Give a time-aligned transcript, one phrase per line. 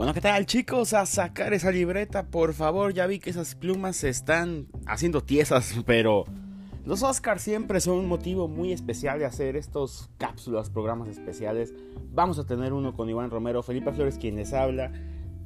[0.00, 0.94] Bueno, ¿qué tal chicos?
[0.94, 2.94] A sacar esa libreta, por favor.
[2.94, 6.24] Ya vi que esas plumas se están haciendo tiesas, pero
[6.86, 11.74] los Oscars siempre son un motivo muy especial de hacer estos cápsulas, programas especiales.
[12.14, 14.90] Vamos a tener uno con Iván Romero, Felipe Flores quien les habla.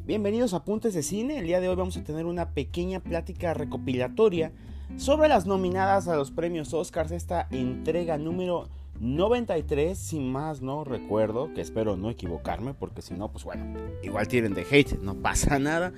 [0.06, 1.40] Bienvenidos a Apuntes de Cine.
[1.40, 4.52] El día de hoy vamos a tener una pequeña plática recopilatoria
[4.96, 8.68] sobre las nominadas a los premios Oscars, esta entrega número
[9.00, 14.28] 93, sin más no recuerdo, que espero no equivocarme, porque si no, pues bueno, igual
[14.28, 15.92] tienen de hate, no pasa nada.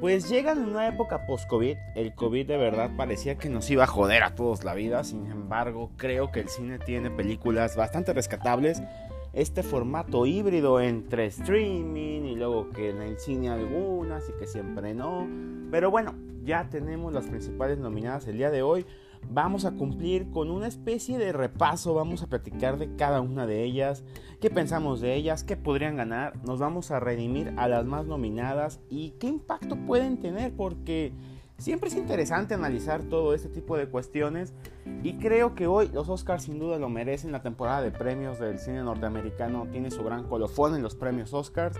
[0.00, 3.86] Pues llegan en una época post-COVID, el COVID de verdad parecía que nos iba a
[3.86, 8.82] joder a todos la vida, sin embargo, creo que el cine tiene películas bastante rescatables.
[9.32, 14.94] Este formato híbrido entre streaming y luego que en el cine algunas y que siempre
[14.94, 15.28] no.
[15.70, 18.86] Pero bueno, ya tenemos las principales nominadas el día de hoy
[19.30, 23.64] vamos a cumplir con una especie de repaso, vamos a platicar de cada una de
[23.64, 24.04] ellas,
[24.40, 28.80] qué pensamos de ellas, qué podrían ganar, nos vamos a redimir a las más nominadas
[28.88, 31.12] y qué impacto pueden tener, porque
[31.58, 34.54] siempre es interesante analizar todo este tipo de cuestiones
[35.02, 38.58] y creo que hoy los Oscars sin duda lo merecen, la temporada de premios del
[38.58, 41.76] cine norteamericano tiene su gran colofón en los premios Oscars,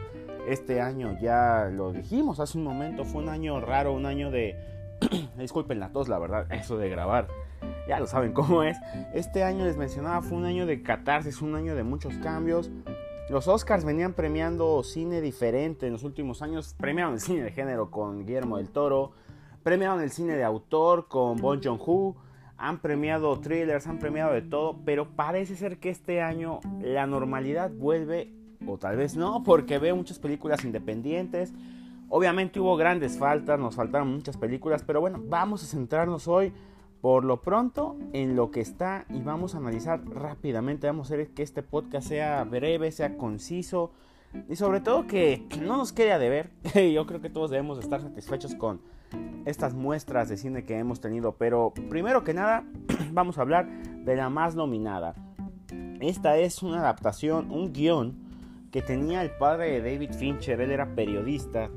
[0.49, 4.76] este año ya lo dijimos hace un momento, fue un año raro, un año de
[5.39, 7.29] Disculpen la tos, la verdad, eso de grabar.
[7.89, 8.77] Ya lo saben cómo es.
[9.15, 12.71] Este año les mencionaba fue un año de catarsis, un año de muchos cambios.
[13.29, 16.75] Los Oscars venían premiando cine diferente en los últimos años.
[16.79, 19.13] Premiaron el cine de género con Guillermo del Toro.
[19.63, 22.17] Premiaron el cine de autor con Bon Joon-ho.
[22.57, 24.79] Han premiado thrillers, han premiado de todo.
[24.85, 28.33] Pero parece ser que este año la normalidad vuelve,
[28.67, 31.53] o tal vez no, porque veo muchas películas independientes
[32.09, 36.53] Obviamente hubo grandes faltas, nos faltaron muchas películas, pero bueno, vamos a centrarnos hoy
[37.01, 41.29] por lo pronto en lo que está y vamos a analizar rápidamente, vamos a hacer
[41.31, 43.93] que este podcast sea breve, sea conciso
[44.49, 46.51] y sobre todo que no nos quede a deber.
[46.95, 48.81] Yo creo que todos debemos estar satisfechos con
[49.45, 52.65] estas muestras de cine que hemos tenido, pero primero que nada
[53.13, 53.69] vamos a hablar
[54.05, 55.15] de la más nominada.
[56.01, 58.27] Esta es una adaptación, un guion
[58.71, 61.71] que tenía el padre de David Fincher, él era periodista,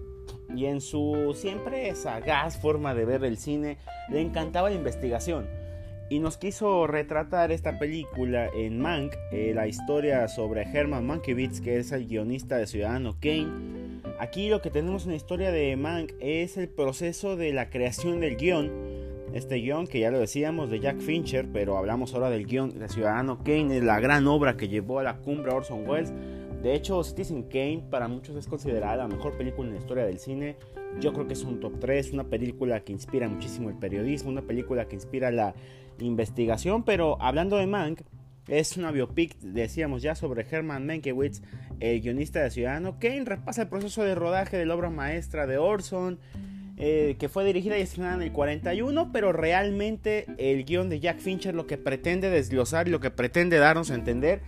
[0.55, 3.77] y en su siempre sagaz forma de ver el cine
[4.09, 5.47] le encantaba la investigación
[6.09, 11.77] y nos quiso retratar esta película en Mank, eh, la historia sobre Herman Mankiewicz, que
[11.77, 13.47] es el guionista de Ciudadano Kane.
[14.19, 18.19] Aquí lo que tenemos en la historia de Mank es el proceso de la creación
[18.19, 18.71] del guion.
[19.33, 22.89] Este guion que ya lo decíamos de Jack Fincher, pero hablamos ahora del guion de
[22.89, 26.11] Ciudadano Kane, la gran obra que llevó a la cumbre a Orson Welles
[26.61, 30.19] de hecho, Citizen Kane para muchos es considerada la mejor película en la historia del
[30.19, 30.57] cine.
[30.99, 34.41] Yo creo que es un top 3, una película que inspira muchísimo el periodismo, una
[34.41, 35.53] película que inspira la
[35.99, 36.83] investigación.
[36.83, 38.01] Pero hablando de Mank,
[38.47, 41.41] es una biopic, decíamos ya, sobre Herman Mankiewicz,
[41.79, 43.23] el guionista de Ciudadano Kane.
[43.23, 46.19] Repasa el proceso de rodaje de la obra maestra de Orson.
[46.81, 51.19] Eh, que fue dirigida y estrenada en el 41, pero realmente el guion de Jack
[51.19, 54.39] Fincher lo que pretende desglosar y lo que pretende darnos a entender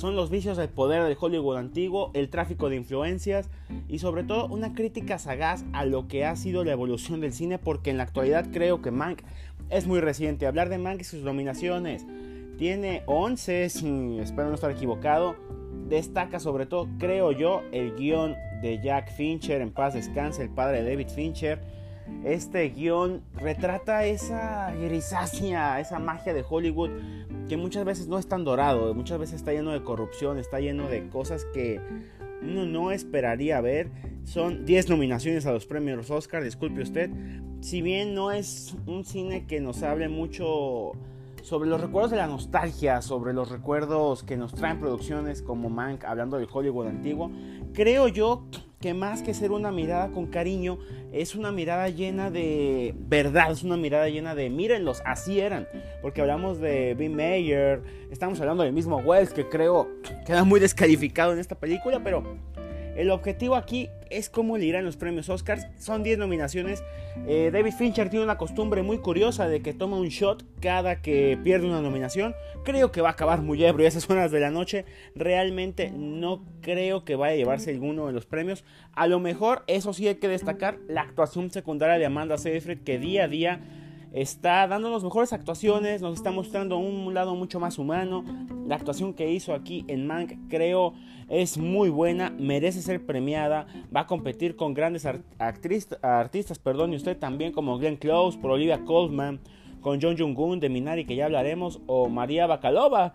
[0.00, 3.50] son los vicios del poder del Hollywood antiguo, el tráfico de influencias
[3.86, 7.58] y sobre todo una crítica sagaz a lo que ha sido la evolución del cine
[7.58, 9.20] porque en la actualidad creo que Mank
[9.68, 10.46] es muy reciente.
[10.46, 12.06] Hablar de Mank y sus nominaciones
[12.56, 13.64] tiene 11,
[14.22, 15.36] espero no estar equivocado.
[15.88, 20.82] Destaca sobre todo, creo yo, el guion de Jack Fincher, en paz descanse, el padre
[20.82, 21.60] de David Fincher.
[22.24, 26.90] Este guion retrata esa grisácea, esa magia de Hollywood
[27.48, 30.88] que muchas veces no es tan dorado, muchas veces está lleno de corrupción, está lleno
[30.88, 31.80] de cosas que
[32.42, 33.90] uno no esperaría ver.
[34.24, 37.10] Son 10 nominaciones a los premios Oscar, disculpe usted.
[37.60, 40.92] Si bien no es un cine que nos hable mucho
[41.42, 46.04] sobre los recuerdos de la nostalgia, sobre los recuerdos que nos traen producciones como Mank,
[46.04, 47.30] hablando del Hollywood antiguo,
[47.72, 48.44] creo yo
[48.80, 50.78] que más que ser una mirada con cariño,
[51.12, 55.68] es una mirada llena de verdad, es una mirada llena de mírenlos, así eran.
[56.00, 59.90] Porque hablamos de Bill Mayer, estamos hablando del mismo Wells, que creo
[60.24, 62.38] queda muy descalificado en esta película, pero
[62.96, 65.66] el objetivo aquí es cómo le irán los premios Oscars.
[65.78, 66.82] Son 10 nominaciones.
[67.26, 71.38] Eh, David Fincher tiene una costumbre muy curiosa de que toma un shot cada que
[71.42, 72.34] pierde una nominación.
[72.64, 74.84] Creo que va a acabar muy ebrio esas horas de la noche.
[75.14, 78.64] Realmente no creo que vaya a llevarse alguno de los premios.
[78.92, 82.98] A lo mejor, eso sí hay que destacar, la actuación secundaria de Amanda Seyfried que
[82.98, 83.60] día a día
[84.12, 88.24] está dándonos mejores actuaciones, nos está mostrando un lado mucho más humano.
[88.66, 90.94] La actuación que hizo aquí en Mank creo
[91.28, 95.06] es muy buena, merece ser premiada, va a competir con grandes
[95.38, 99.40] artistas, perdón, y usted también como Glenn Close, por Olivia Colman,
[99.80, 103.14] con John Jung-gun de Minari que ya hablaremos o María Bacalova,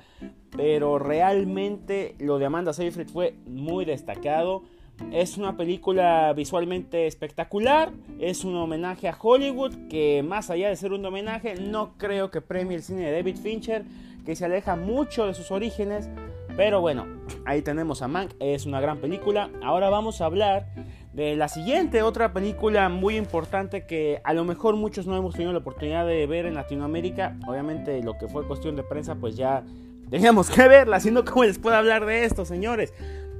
[0.55, 4.63] pero realmente lo de Amanda Seyfried fue muy destacado.
[5.11, 10.93] Es una película visualmente espectacular, es un homenaje a Hollywood que más allá de ser
[10.93, 13.85] un homenaje no creo que premie el cine de David Fincher,
[14.25, 16.09] que se aleja mucho de sus orígenes,
[16.57, 17.05] pero bueno,
[17.45, 19.49] ahí tenemos a Mank, es una gran película.
[19.61, 20.67] Ahora vamos a hablar
[21.13, 25.53] de la siguiente, otra película muy importante que a lo mejor muchos no hemos tenido
[25.53, 27.37] la oportunidad de ver en Latinoamérica.
[27.47, 29.63] Obviamente lo que fue cuestión de prensa pues ya
[30.09, 32.93] teníamos que verla, sino cómo les puedo hablar de esto, señores.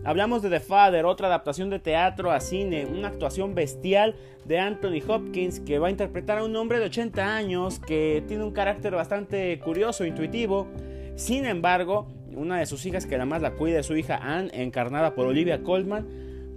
[0.06, 4.16] Hablamos de The Father, otra adaptación de teatro a cine, una actuación bestial
[4.46, 8.44] de Anthony Hopkins que va a interpretar a un hombre de 80 años que tiene
[8.44, 10.68] un carácter bastante curioso, intuitivo.
[11.16, 15.26] Sin embargo, una de sus hijas que además la cuida su hija Anne, encarnada por
[15.26, 16.08] Olivia Colman,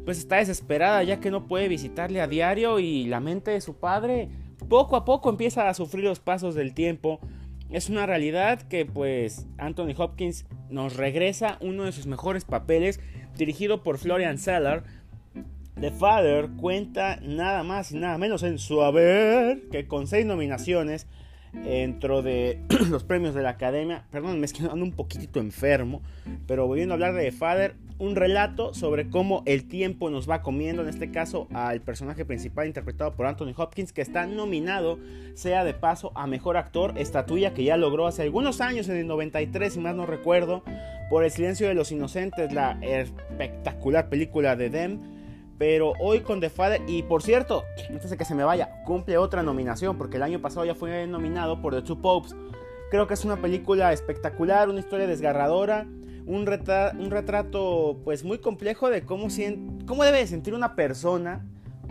[0.05, 3.79] pues está desesperada ya que no puede visitarle a diario y la mente de su
[3.79, 4.29] padre
[4.69, 7.19] poco a poco empieza a sufrir los pasos del tiempo.
[7.71, 13.01] Es una realidad que pues Anthony Hopkins nos regresa uno de sus mejores papeles
[13.39, 14.83] dirigido por Florian Seller.
[15.81, 21.07] The Father cuenta nada más y nada menos en su haber que con seis nominaciones
[21.53, 24.05] dentro de los premios de la academia.
[24.11, 26.03] Perdón, me estoy quedando un poquitito enfermo,
[26.47, 30.43] pero volviendo a hablar de The Father, un relato sobre cómo el tiempo nos va
[30.43, 34.99] comiendo, en este caso al personaje principal interpretado por Anthony Hopkins, que está nominado,
[35.35, 39.07] sea de paso, a Mejor Actor, estatuilla que ya logró hace algunos años, en el
[39.07, 40.63] 93, si más no recuerdo,
[41.09, 45.01] por El Silencio de los Inocentes, la espectacular película de Dem.
[45.59, 49.19] Pero hoy con The Father, y por cierto, antes de que se me vaya, cumple
[49.19, 52.37] otra nominación, porque el año pasado ya fue nominado por The Two Popes.
[52.91, 55.87] Creo que es una película espectacular, una historia desgarradora
[56.29, 56.47] un,
[56.99, 59.29] un retrato pues muy complejo de cómo,
[59.87, 61.45] cómo debe sentir una persona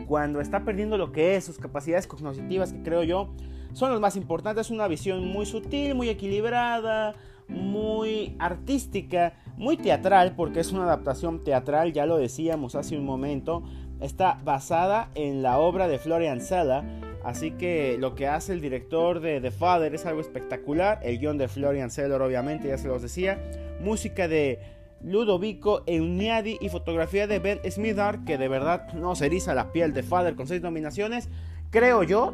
[0.05, 3.33] cuando está perdiendo lo que es, sus capacidades cognitivas, que creo yo
[3.73, 4.69] son las más importantes.
[4.69, 7.15] Una visión muy sutil, muy equilibrada,
[7.47, 13.63] muy artística, muy teatral, porque es una adaptación teatral, ya lo decíamos hace un momento.
[13.99, 16.83] Está basada en la obra de Florian Sella.
[17.23, 20.99] Así que lo que hace el director de The Father es algo espectacular.
[21.01, 23.41] El guion de Florian Seller, obviamente, ya se los decía
[23.81, 24.59] música de
[25.01, 29.93] Ludovico Euniadi y fotografía de Ben Smithard, que de verdad no se eriza la piel
[29.93, 31.29] de Father con seis nominaciones.
[31.69, 32.33] Creo yo,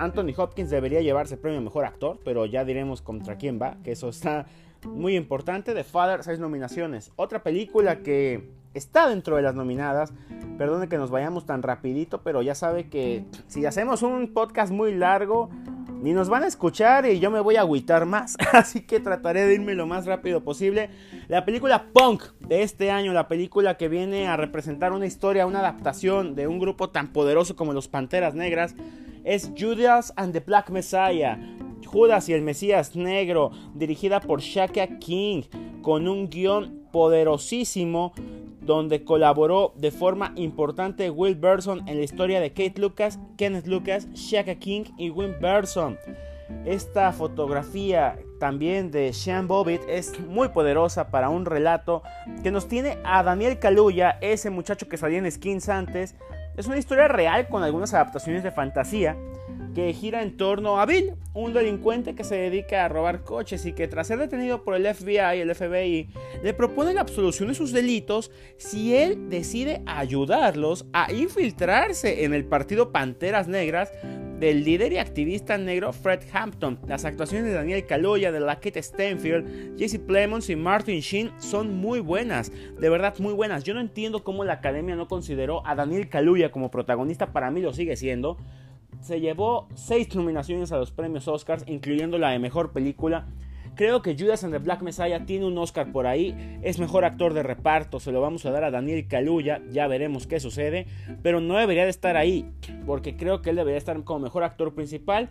[0.00, 4.08] Anthony Hopkins debería llevarse premio mejor actor, pero ya diremos contra quién va, que eso
[4.08, 4.46] está
[4.84, 5.74] muy importante.
[5.74, 7.12] De Father, seis nominaciones.
[7.16, 10.12] Otra película que está dentro de las nominadas.
[10.56, 14.94] Perdone que nos vayamos tan rapidito, pero ya sabe que si hacemos un podcast muy
[14.94, 15.50] largo,
[16.02, 18.36] ni nos van a escuchar y yo me voy a agüitar más.
[18.52, 20.88] Así que trataré de irme lo más rápido posible.
[21.28, 25.60] La película Punk de este año, la película que viene a representar una historia, una
[25.60, 28.74] adaptación de un grupo tan poderoso como los Panteras Negras,
[29.24, 31.38] es Judas and the Black Messiah.
[31.84, 35.42] Judas y el Mesías Negro, dirigida por Shaka King,
[35.82, 38.12] con un guion poderosísimo
[38.60, 44.08] donde colaboró de forma importante Will Burson en la historia de Kate Lucas, Kenneth Lucas,
[44.12, 45.98] Shaka King y Will Burson.
[46.64, 52.02] Esta fotografía también de Sean Bobbitt es muy poderosa para un relato
[52.42, 56.14] que nos tiene a Daniel Kaluuya, ese muchacho que salía en Skins antes.
[56.56, 59.16] Es una historia real con algunas adaptaciones de fantasía
[59.74, 63.72] que gira en torno a Bill, un delincuente que se dedica a robar coches y
[63.72, 66.10] que tras ser detenido por el FBI y el FBI
[66.42, 72.44] le propone la absolución de sus delitos si él decide ayudarlos a infiltrarse en el
[72.44, 73.92] partido Panteras Negras
[74.40, 76.80] del líder y activista negro Fred Hampton.
[76.88, 82.00] Las actuaciones de Daniel Kaluuya, de Laquette Stanfield, Jesse Plemons y Martin Sheen son muy
[82.00, 83.62] buenas, de verdad muy buenas.
[83.62, 87.60] Yo no entiendo cómo la academia no consideró a Daniel Kaluuya como protagonista, para mí
[87.60, 88.38] lo sigue siendo
[89.00, 93.26] se llevó seis nominaciones a los premios Oscars, incluyendo la de mejor película.
[93.80, 96.36] Creo que Judas and the Black Messiah tiene un Oscar por ahí.
[96.62, 97.98] Es mejor actor de reparto.
[97.98, 99.62] Se lo vamos a dar a Daniel Kaluuya.
[99.72, 100.86] Ya veremos qué sucede.
[101.22, 102.44] Pero no debería de estar ahí.
[102.84, 105.30] Porque creo que él debería estar como mejor actor principal.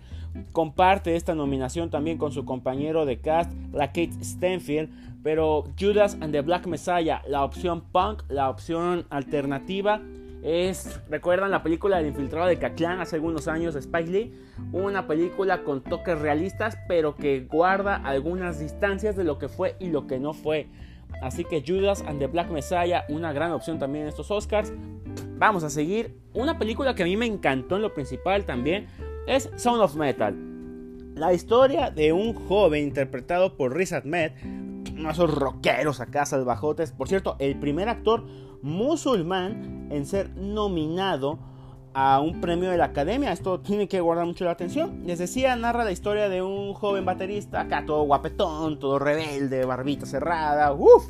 [0.51, 4.89] Comparte esta nominación también con su compañero de cast, la Kate Stanfield.
[5.21, 10.01] Pero Judas and the Black Messiah, la opción punk, la opción alternativa
[10.43, 14.33] es, recuerdan la película del infiltrado de Caclán hace algunos años de Spike Lee,
[14.71, 19.89] una película con toques realistas, pero que guarda algunas distancias de lo que fue y
[19.89, 20.67] lo que no fue.
[21.21, 24.71] Así que Judas and the Black Messiah, una gran opción también en estos Oscars.
[25.37, 26.17] Vamos a seguir.
[26.33, 28.87] Una película que a mí me encantó en lo principal también
[29.27, 30.35] es Sound of Metal.
[31.15, 34.31] La historia de un joven interpretado por Riz Ahmed,
[35.07, 36.91] esos rockeros acá salvajotes.
[36.91, 38.25] Por cierto, el primer actor
[38.61, 41.39] musulmán en ser nominado
[41.93, 43.31] a un premio de la academia.
[43.31, 45.01] Esto tiene que guardar mucho la atención.
[45.05, 50.05] Les decía, narra la historia de un joven baterista, acá todo guapetón, todo rebelde, barbita
[50.05, 51.09] cerrada, uff,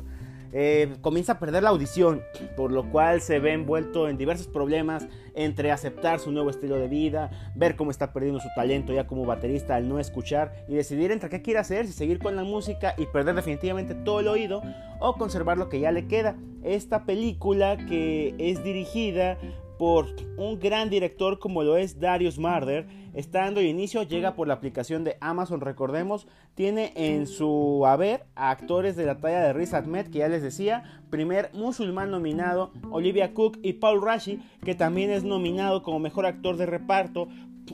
[0.52, 2.22] eh, comienza a perder la audición,
[2.56, 6.88] por lo cual se ve envuelto en diversos problemas entre aceptar su nuevo estilo de
[6.88, 11.12] vida, ver cómo está perdiendo su talento ya como baterista al no escuchar y decidir
[11.12, 14.62] entre qué quiere hacer, si seguir con la música y perder definitivamente todo el oído
[14.98, 16.36] o conservar lo que ya le queda.
[16.62, 19.38] Esta película que es dirigida
[19.78, 24.54] por un gran director como lo es Darius Marder, está dando inicio, llega por la
[24.54, 29.74] aplicación de Amazon, recordemos, tiene en su haber a actores de la talla de Riz
[29.74, 35.10] Ahmed, que ya les decía, primer musulmán nominado, Olivia Cook y Paul Rashi, que también
[35.10, 37.28] es nominado como mejor actor de reparto,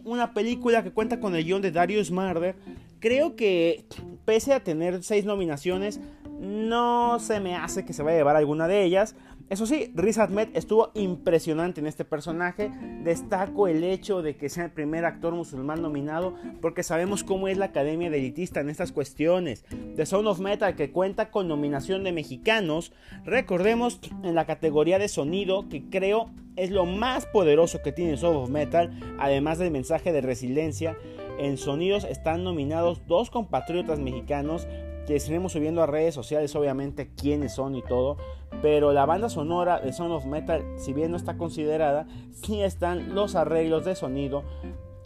[0.04, 2.56] una película que cuenta con el guion de Darius Marder,
[3.00, 3.84] creo que
[4.24, 6.00] pese a tener seis nominaciones,
[6.40, 9.16] no se me hace que se vaya a llevar alguna de ellas.
[9.48, 12.72] Eso sí, Riz Ahmed estuvo impresionante en este personaje.
[13.04, 17.56] Destaco el hecho de que sea el primer actor musulmán nominado porque sabemos cómo es
[17.56, 19.64] la academia de elitista en estas cuestiones.
[19.94, 22.92] The Sound of Metal que cuenta con nominación de mexicanos.
[23.24, 28.38] Recordemos en la categoría de sonido que creo es lo más poderoso que tiene Sound
[28.38, 30.98] of Metal, además del mensaje de resiliencia.
[31.38, 34.66] En sonidos están nominados dos compatriotas mexicanos
[35.06, 38.16] que estaremos subiendo a redes sociales obviamente quiénes son y todo,
[38.62, 43.14] pero la banda sonora de Son of Metal, si bien no está considerada, sí están
[43.14, 44.42] los arreglos de sonido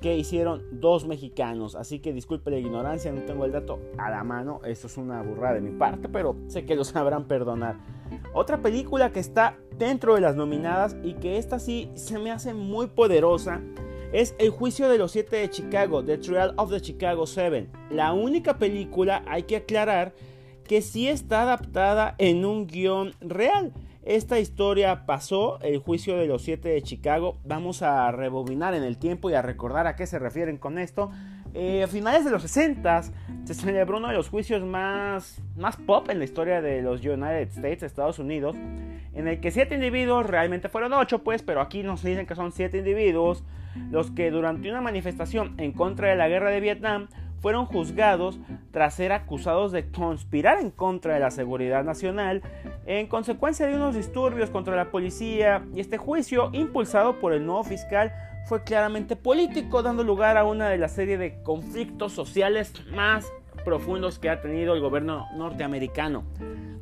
[0.01, 1.75] que hicieron dos mexicanos.
[1.75, 4.61] Así que disculpe la ignorancia, no tengo el dato a la mano.
[4.65, 7.77] Esto es una burrada de mi parte, pero sé que lo sabrán perdonar.
[8.33, 12.55] Otra película que está dentro de las nominadas y que esta sí se me hace
[12.55, 13.61] muy poderosa
[14.13, 17.71] es El juicio de los siete de Chicago, The Trial of the Chicago Seven.
[17.91, 20.15] La única película, hay que aclarar,
[20.65, 23.73] que sí está adaptada en un guion real.
[24.03, 27.39] Esta historia pasó, el juicio de los siete de Chicago.
[27.45, 31.11] Vamos a rebobinar en el tiempo y a recordar a qué se refieren con esto.
[31.53, 33.03] Eh, a finales de los 60
[33.45, 37.49] se celebró uno de los juicios más, más pop en la historia de los United
[37.49, 38.57] States, Estados Unidos,
[39.15, 42.53] en el que siete individuos, realmente fueron ocho pues, pero aquí nos dicen que son
[42.53, 43.43] siete individuos,
[43.91, 47.09] los que durante una manifestación en contra de la guerra de Vietnam
[47.41, 48.39] fueron juzgados
[48.71, 52.43] tras ser acusados de conspirar en contra de la seguridad nacional
[52.87, 57.65] en consecuencia de unos disturbios contra la policía y este juicio impulsado por el nuevo
[57.65, 58.13] fiscal
[58.47, 63.33] fue claramente político dando lugar a una de las series de conflictos sociales más
[63.65, 66.25] profundos que ha tenido el gobierno norteamericano.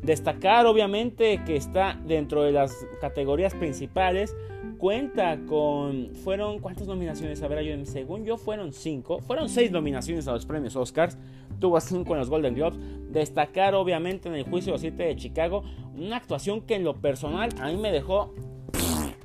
[0.02, 4.34] Destacar obviamente que está dentro de las categorías principales
[4.78, 6.14] cuenta con.
[6.14, 6.60] Fueron.
[6.60, 7.42] ¿Cuántas nominaciones?
[7.42, 9.20] A ver, yo, según yo, fueron cinco.
[9.20, 11.18] Fueron seis nominaciones a los premios Oscars.
[11.58, 12.78] Tuvo cinco en los Golden Globes.
[13.10, 15.64] Destacar, obviamente, en el juicio de los siete de Chicago.
[15.96, 18.32] Una actuación que en lo personal a mí me dejó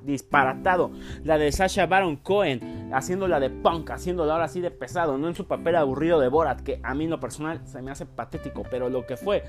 [0.05, 0.91] disparatado.
[1.23, 5.27] La de Sasha Baron Cohen, haciendo la de punk, haciéndola ahora así de pesado, no
[5.27, 8.05] en su papel aburrido de Borat, que a mí en lo personal se me hace
[8.05, 9.43] patético, pero lo que fue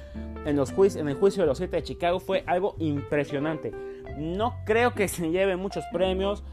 [0.46, 3.72] en, los en el juicio de los siete de Chicago fue algo impresionante.
[4.18, 6.44] No creo que se lleve muchos premios.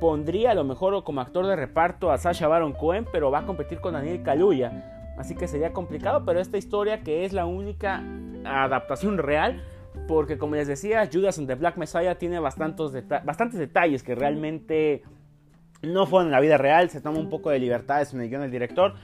[0.00, 3.46] Pondría a lo mejor como actor de reparto a Sasha Baron Cohen, pero va a
[3.46, 5.12] competir con Daniel Kaluuya.
[5.18, 8.02] Así que sería complicado, pero esta historia que es la única
[8.44, 9.62] adaptación real,
[10.06, 12.92] porque como les decía, Judas and the Black Messiah tiene bastantes,
[13.24, 15.02] bastantes detalles que realmente
[15.82, 18.42] no fueron en la vida real, se toma un poco de libertades en el guion
[18.42, 18.94] del director,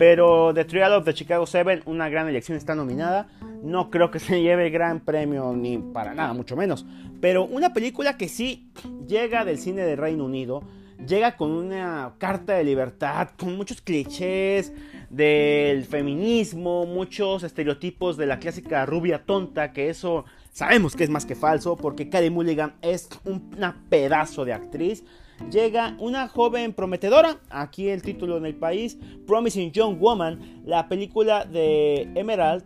[0.00, 3.28] pero The Trial of the Chicago 7, una gran elección, está nominada.
[3.62, 6.86] No creo que se lleve el gran premio ni para nada, mucho menos.
[7.20, 8.72] Pero una película que sí
[9.06, 10.62] llega del cine de Reino Unido,
[11.06, 14.72] llega con una carta de libertad, con muchos clichés
[15.08, 21.26] del feminismo, muchos estereotipos de la clásica rubia tonta, que eso sabemos que es más
[21.26, 23.50] que falso, porque Carey Mulligan es un
[23.88, 25.04] pedazo de actriz.
[25.50, 31.46] Llega una joven prometedora, aquí el título en el país, Promising Young Woman, la película
[31.46, 32.64] de Emerald,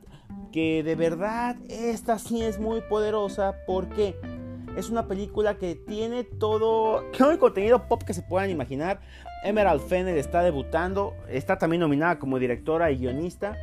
[0.51, 4.17] que de verdad esta sí es muy poderosa porque
[4.77, 9.01] es una película que tiene todo, todo el contenido pop que se puedan imaginar.
[9.45, 13.57] Emerald Fennel está debutando, está también nominada como directora y guionista.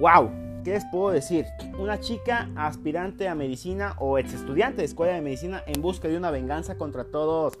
[0.00, 0.30] ¡Wow!
[0.64, 1.46] ¿Qué les puedo decir?
[1.78, 6.16] Una chica aspirante a medicina o ex estudiante de escuela de medicina en busca de
[6.16, 7.58] una venganza contra todos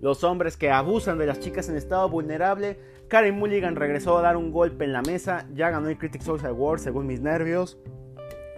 [0.00, 2.78] los hombres que abusan de las chicas en estado vulnerable.
[3.08, 6.46] Karen Mulligan regresó a dar un golpe en la mesa, ya ganó el Critics Choice
[6.46, 7.78] Award según mis nervios.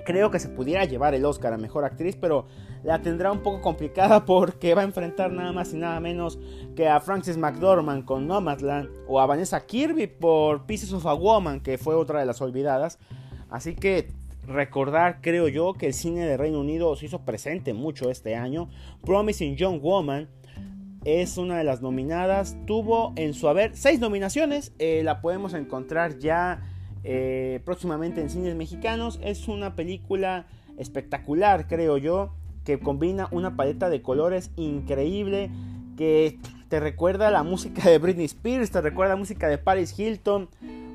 [0.08, 2.46] Creo que se pudiera llevar el Oscar a Mejor Actriz, pero
[2.82, 6.38] la tendrá un poco complicada porque va a enfrentar nada más y nada menos
[6.74, 11.60] que a Frances McDormand con Nomadland o a Vanessa Kirby por Pieces of a Woman,
[11.60, 12.98] que fue otra de las olvidadas.
[13.50, 14.08] Así que
[14.46, 18.70] recordar, creo yo, que el cine de Reino Unido se hizo presente mucho este año.
[19.04, 20.30] Promising Young Woman
[21.04, 22.56] es una de las nominadas.
[22.66, 24.72] Tuvo en su haber seis nominaciones.
[24.78, 26.62] Eh, la podemos encontrar ya
[27.04, 29.18] eh, próximamente en cines mexicanos.
[29.22, 32.32] Es una película espectacular, creo yo,
[32.64, 35.50] que combina una paleta de colores increíble,
[35.96, 36.38] que
[36.68, 40.48] te recuerda la música de Britney Spears, te recuerda la música de Paris Hilton,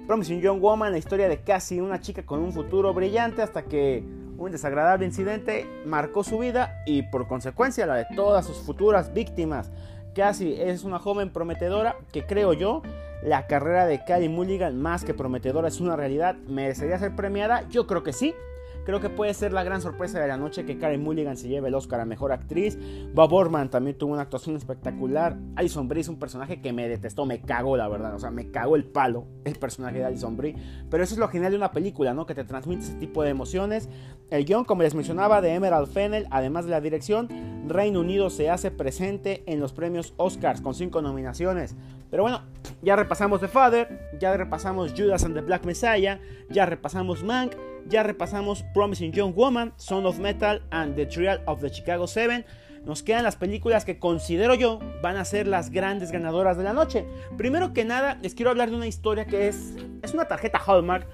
[0.08, 4.04] Promising Young Woman, la historia de Cassie, una chica con un futuro brillante hasta que
[4.38, 9.72] un desagradable incidente marcó su vida y por consecuencia la de todas sus futuras víctimas.
[10.14, 12.82] Cassie es una joven prometedora que creo yo
[13.24, 17.88] la carrera de Kylie Mulligan más que prometedora es una realidad, merecería ser premiada, yo
[17.88, 18.36] creo que sí,
[18.86, 21.70] Creo que puede ser la gran sorpresa de la noche que Karen Mulligan se lleve
[21.70, 22.78] el Oscar a Mejor Actriz.
[23.14, 25.38] Bob Orman también tuvo una actuación espectacular.
[25.56, 28.14] Alison Brie es un personaje que me detestó, me cagó la verdad.
[28.14, 30.56] O sea, me cagó el palo el personaje de Alison Brie.
[30.90, 32.26] Pero eso es lo genial de una película, ¿no?
[32.26, 33.88] Que te transmite ese tipo de emociones.
[34.30, 37.30] El guion, como les mencionaba, de Emerald Fennel, además de la dirección,
[37.68, 41.76] Reino Unido se hace presente en los premios Oscars con cinco nominaciones.
[42.10, 42.42] Pero bueno,
[42.82, 47.54] ya repasamos The Father, ya repasamos Judas and the Black Messiah, ya repasamos Mank
[47.88, 52.46] ya repasamos Promising Young Woman, Son of Metal and The Trial of the Chicago 7.
[52.86, 56.74] Nos quedan las películas que considero yo van a ser las grandes ganadoras de la
[56.74, 57.06] noche.
[57.38, 61.08] Primero que nada, les quiero hablar de una historia que es, es una tarjeta Hallmark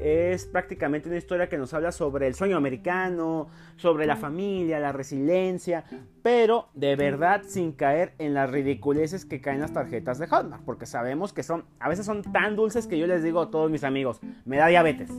[0.00, 4.92] es prácticamente una historia que nos habla sobre el sueño americano, sobre la familia, la
[4.92, 5.84] resiliencia,
[6.22, 10.86] pero de verdad sin caer en las ridiculeces que caen las tarjetas de Hallmark, porque
[10.86, 13.84] sabemos que son, a veces son tan dulces que yo les digo a todos mis
[13.84, 15.10] amigos, me da diabetes.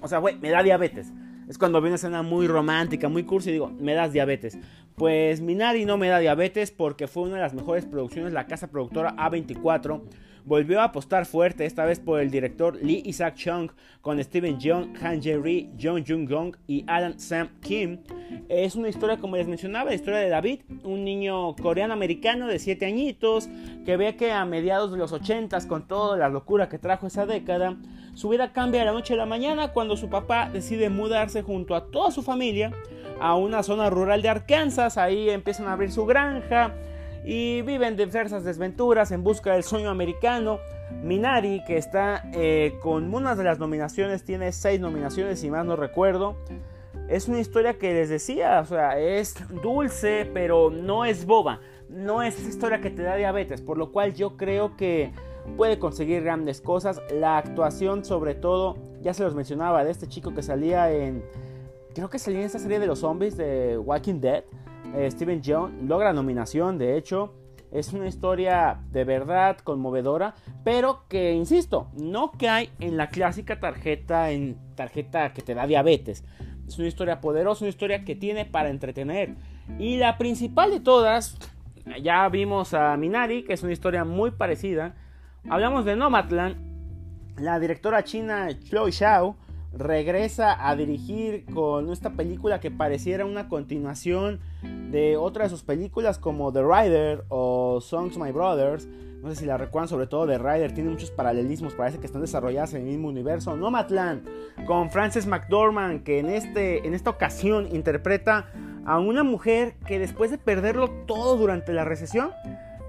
[0.00, 1.12] O sea, güey, me da diabetes.
[1.48, 4.58] Es cuando viene una escena muy romántica, muy cursi y digo, me das diabetes.
[4.96, 8.68] Pues Minari no me da diabetes porque fue una de las mejores producciones la casa
[8.68, 10.02] productora A24
[10.46, 14.94] volvió a apostar fuerte, esta vez por el director Lee Isaac Chung, con Steven Yeun,
[15.02, 17.98] Han Jae-ri, Jung Jung y Alan Sam Kim.
[18.48, 22.86] Es una historia, como les mencionaba, la historia de David, un niño coreano-americano de 7
[22.86, 23.48] añitos,
[23.84, 27.26] que ve que a mediados de los 80 con toda la locura que trajo esa
[27.26, 27.76] década,
[28.14, 31.74] su vida cambia de la noche a la mañana cuando su papá decide mudarse junto
[31.74, 32.72] a toda su familia
[33.20, 36.74] a una zona rural de Arkansas, ahí empiezan a abrir su granja,
[37.26, 40.60] y viven diversas desventuras en busca del sueño americano.
[41.02, 45.74] Minari, que está eh, con unas de las nominaciones, tiene seis nominaciones, si más no
[45.74, 46.36] recuerdo.
[47.08, 51.60] Es una historia que les decía, o sea, es dulce, pero no es boba.
[51.88, 55.12] No es esa historia que te da diabetes, por lo cual yo creo que
[55.56, 57.02] puede conseguir grandes cosas.
[57.12, 61.24] La actuación, sobre todo, ya se los mencionaba, de este chico que salía en.
[61.92, 64.44] Creo que salía en esta serie de los zombies de Walking Dead.
[64.94, 67.34] Eh, Steven Yeun logra nominación, de hecho.
[67.72, 74.30] Es una historia de verdad conmovedora, pero que, insisto, no cae en la clásica tarjeta,
[74.30, 76.24] en tarjeta que te da diabetes.
[76.66, 79.34] Es una historia poderosa, una historia que tiene para entretener.
[79.78, 81.36] Y la principal de todas,
[82.02, 84.94] ya vimos a Minari, que es una historia muy parecida.
[85.48, 86.56] Hablamos de Nomadland.
[87.38, 89.36] La directora china Chloe Xiao
[89.78, 94.40] regresa a dirigir con esta película que pareciera una continuación
[94.90, 98.88] de otra de sus películas como The Rider o Songs My Brothers.
[99.22, 102.22] No sé si la recuerdan, sobre todo The Rider, tiene muchos paralelismos, parece que están
[102.22, 103.56] desarrolladas en el mismo universo.
[103.56, 104.26] Nomadland,
[104.66, 108.46] con Frances McDormand, que en, este, en esta ocasión interpreta
[108.84, 112.30] a una mujer que después de perderlo todo durante la recesión,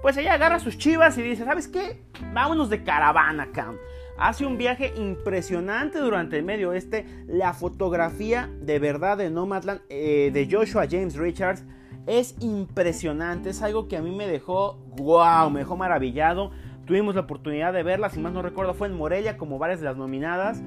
[0.00, 2.00] pues ella agarra sus chivas y dice, ¿sabes qué?
[2.32, 3.76] Vámonos de caravana, Cam
[4.18, 7.06] hace un viaje impresionante durante el medio oeste.
[7.26, 11.64] La fotografía de verdad de Nomadland eh, de Joshua James Richards
[12.06, 13.50] es impresionante.
[13.50, 16.50] Es algo que a mí me dejó, wow, me dejó maravillado.
[16.84, 19.86] Tuvimos la oportunidad de verla, si más no recuerdo, fue en Morelia, como varias de
[19.86, 20.62] las nominadas.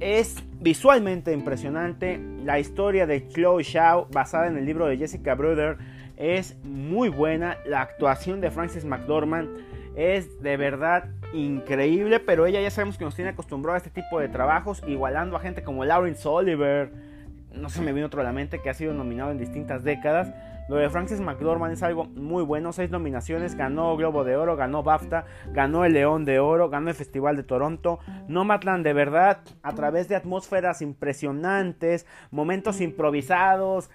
[0.00, 2.20] Es visualmente impresionante.
[2.42, 5.78] La historia de Chloe Shaw, basada en el libro de Jessica Bruder,
[6.16, 7.58] es muy buena.
[7.66, 9.48] La actuación de Frances McDormand
[9.94, 14.20] es de verdad increíble, pero ella ya sabemos que nos tiene acostumbrado a este tipo
[14.20, 16.92] de trabajos, igualando a gente como Lawrence Oliver,
[17.52, 20.32] no se me viene otro a la mente, que ha sido nominado en distintas décadas.
[20.68, 24.82] Lo de Francis McDormand es algo muy bueno, seis nominaciones, ganó Globo de Oro, ganó
[24.82, 27.98] BAFTA, ganó el León de Oro, ganó el Festival de Toronto.
[28.28, 33.90] Nomadland de verdad, a través de atmósferas impresionantes, momentos improvisados,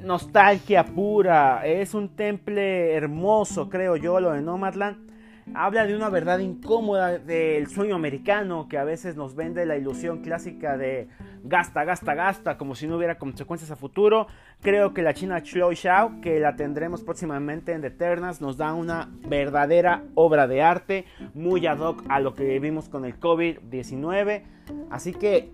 [0.00, 5.11] nostalgia pura, es un temple hermoso, creo yo, lo de Nomadland
[5.54, 10.22] habla de una verdad incómoda del sueño americano que a veces nos vende la ilusión
[10.22, 11.08] clásica de
[11.44, 14.26] gasta, gasta, gasta, como si no hubiera consecuencias a futuro.
[14.60, 18.74] Creo que la China Chloe Xiao, que la tendremos próximamente en The Eternals, nos da
[18.74, 24.42] una verdadera obra de arte, muy ad hoc a lo que vivimos con el COVID-19.
[24.90, 25.52] Así que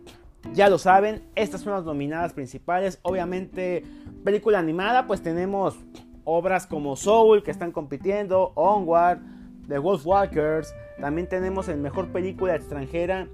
[0.53, 2.99] ya lo saben, estas son las nominadas principales.
[3.03, 3.85] Obviamente,
[4.25, 5.79] película animada, pues tenemos
[6.25, 9.38] obras como Soul que están compitiendo, Onward.
[9.69, 10.75] The Wolfwalkers.
[11.01, 13.29] También tenemos en mejor película extranjera.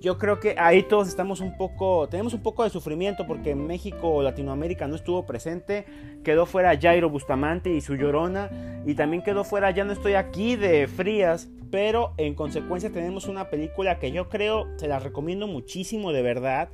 [0.00, 4.08] Yo creo que ahí todos estamos un poco, tenemos un poco de sufrimiento porque México
[4.08, 5.86] o Latinoamérica no estuvo presente,
[6.22, 8.48] quedó fuera Jairo Bustamante y su llorona,
[8.86, 13.50] y también quedó fuera Ya no estoy aquí de Frías, pero en consecuencia tenemos una
[13.50, 16.68] película que yo creo, se la recomiendo muchísimo de verdad,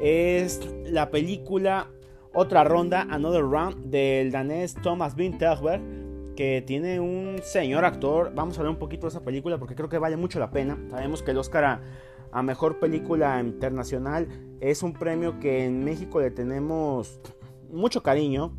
[0.00, 1.86] es la película
[2.34, 5.80] Otra Ronda, Another Round, del danés Thomas Winterberg,
[6.36, 9.88] que tiene un señor actor, vamos a hablar un poquito de esa película porque creo
[9.88, 11.80] que vale mucho la pena, sabemos que el Oscar
[12.30, 14.28] a Mejor Película Internacional
[14.60, 17.18] es un premio que en México le tenemos
[17.70, 18.52] mucho cariño.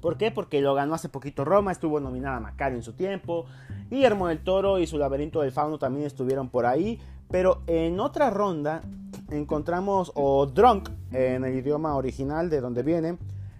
[0.00, 0.30] ¿Por qué?
[0.30, 3.46] Porque lo ganó hace poquito Roma, estuvo nominada Macario en su tiempo,
[3.88, 8.30] Guillermo del Toro y su Laberinto del Fauno también estuvieron por ahí, pero en otra
[8.30, 8.82] ronda
[9.30, 13.18] encontramos, o Drunk, en el idioma original de donde viene,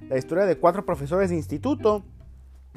[0.08, 2.04] la historia de cuatro profesores de instituto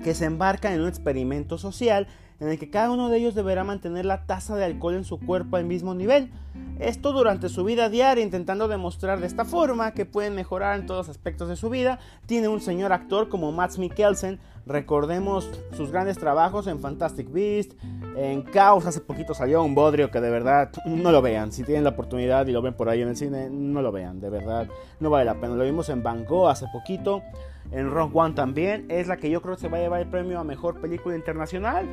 [0.04, 2.08] que se embarcan en un experimento social
[2.42, 5.20] en el que cada uno de ellos deberá mantener la tasa de alcohol en su
[5.20, 6.32] cuerpo al mismo nivel.
[6.80, 11.08] Esto durante su vida diaria, intentando demostrar de esta forma que pueden mejorar en todos
[11.08, 12.00] los aspectos de su vida.
[12.26, 17.74] Tiene un señor actor como Max Mikkelsen, recordemos sus grandes trabajos en Fantastic Beast,
[18.16, 21.52] en Chaos, hace poquito salió un bodrio que de verdad no lo vean.
[21.52, 24.20] Si tienen la oportunidad y lo ven por ahí en el cine, no lo vean,
[24.20, 24.68] de verdad
[25.00, 25.56] no vale la pena.
[25.56, 27.22] Lo vimos en Van Gogh hace poquito
[27.72, 28.86] en Rock One también.
[28.90, 31.16] Es la que yo creo que se va a llevar el premio a Mejor Película
[31.16, 31.86] Internacional.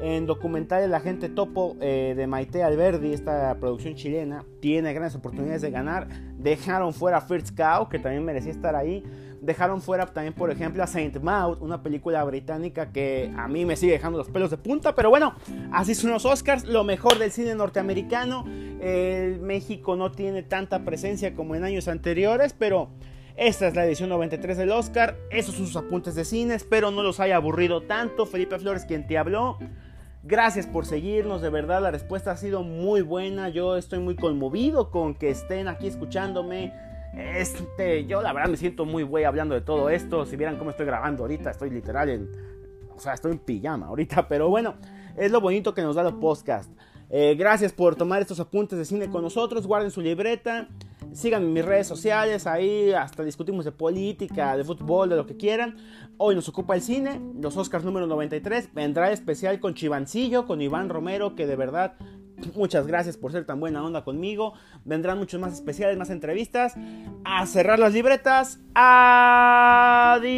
[0.00, 5.62] En documental La Gente Topo eh, de Maite Alberdi, esta producción chilena, tiene grandes oportunidades
[5.62, 6.08] de ganar.
[6.38, 9.02] Dejaron fuera First Cow, que también merecía estar ahí.
[9.44, 13.76] Dejaron fuera también, por ejemplo, a Saint Maud, una película británica que a mí me
[13.76, 14.94] sigue dejando los pelos de punta.
[14.94, 15.34] Pero bueno,
[15.70, 18.44] así son los Oscars, lo mejor del cine norteamericano.
[18.44, 22.88] México no tiene tanta presencia como en años anteriores, pero
[23.36, 25.16] esta es la edición 93 del Oscar.
[25.30, 26.54] Esos son sus apuntes de cine.
[26.54, 28.26] Espero no los haya aburrido tanto.
[28.26, 29.58] Felipe Flores, quien te habló.
[30.26, 33.50] Gracias por seguirnos, de verdad la respuesta ha sido muy buena.
[33.50, 36.72] Yo estoy muy conmovido con que estén aquí escuchándome.
[37.16, 40.26] Este, yo la verdad me siento muy güey hablando de todo esto.
[40.26, 42.30] Si vieran cómo estoy grabando ahorita, estoy literal en.
[42.94, 44.74] O sea, estoy en pijama ahorita, pero bueno,
[45.16, 46.72] es lo bonito que nos da los podcasts.
[47.10, 49.66] Eh, gracias por tomar estos apuntes de cine con nosotros.
[49.66, 50.68] Guarden su libreta.
[51.12, 55.36] Síganme en mis redes sociales, ahí hasta discutimos de política, de fútbol, de lo que
[55.36, 55.76] quieran.
[56.16, 58.74] Hoy nos ocupa el cine, los Oscars número 93.
[58.74, 61.94] Vendrá especial con Chivancillo, con Iván Romero, que de verdad
[62.54, 64.54] Muchas gracias por ser tan buena onda conmigo.
[64.84, 66.74] Vendrán muchos más especiales, más entrevistas.
[67.24, 68.58] A cerrar las libretas.
[68.74, 70.34] Adiós.